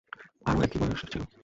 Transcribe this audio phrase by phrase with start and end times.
[0.45, 1.21] ওরও একই বয়স ছিল।